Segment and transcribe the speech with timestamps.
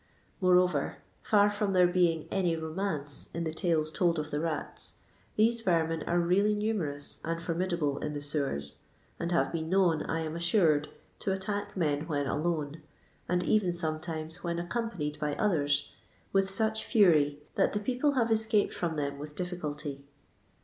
[0.41, 5.03] Moreover, fiur from there being any romance in the tales told of the rats,
[5.35, 8.81] these vermin are really numerous and formidable in the sewers,
[9.19, 10.87] and have been known, I am assured,
[11.19, 12.81] to attack men when alone,
[13.29, 15.91] and eren sometimes when accompanied by others,
[16.33, 20.03] with loch fury that the people have escaped from them with difficulty.